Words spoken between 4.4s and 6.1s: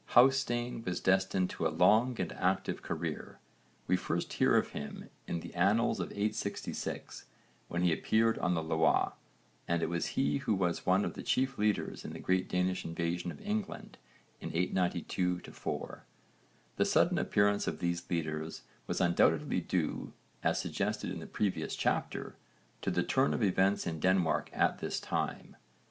of him in the annals in